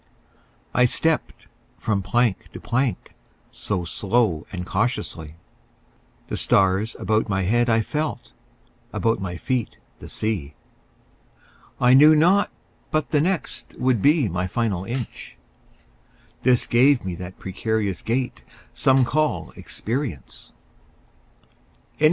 I 0.73 0.85
stepped 0.85 1.45
from 1.77 2.01
plank 2.01 2.51
to 2.53 2.59
plank 2.59 3.13
So 3.51 3.85
slow 3.85 4.47
and 4.51 4.65
cautiously; 4.65 5.35
The 6.25 6.37
stars 6.37 6.95
about 6.97 7.29
my 7.29 7.43
head 7.43 7.69
I 7.69 7.81
felt, 7.81 8.33
About 8.93 9.21
my 9.21 9.37
feet 9.37 9.77
the 9.99 10.09
sea. 10.09 10.55
I 11.79 11.93
knew 11.93 12.15
not 12.15 12.49
but 12.89 13.11
the 13.11 13.21
next 13.21 13.75
Would 13.77 14.01
be 14.01 14.27
my 14.27 14.47
final 14.47 14.85
inch, 14.85 15.37
This 16.41 16.65
gave 16.65 17.05
me 17.05 17.13
that 17.17 17.37
precarious 17.37 18.01
gait 18.01 18.41
Some 18.73 19.05
call 19.05 19.51
experience. 19.55 20.51
LIV. 21.95 21.99